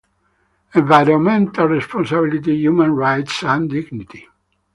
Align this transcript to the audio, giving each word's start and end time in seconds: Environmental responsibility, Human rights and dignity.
Environmental 0.73 1.67
responsibility, 1.67 2.55
Human 2.55 2.89
rights 2.95 3.43
and 3.43 3.69
dignity. 3.69 4.27